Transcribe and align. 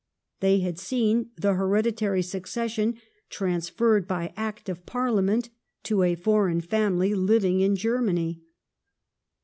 They 0.39 0.61
had 0.61 0.79
seen 0.79 1.29
the 1.37 1.53
hereditary 1.53 2.23
succession 2.23 2.95
transferred 3.29 4.07
by 4.07 4.33
Act 4.35 4.67
of 4.67 4.83
Parliament 4.87 5.51
to 5.83 6.01
a 6.01 6.15
foreign 6.15 6.61
family 6.61 7.13
living 7.13 7.59
in 7.59 7.75
Germany. 7.75 8.41